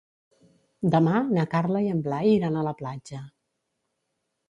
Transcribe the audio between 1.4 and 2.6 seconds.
Carla i en Blai iran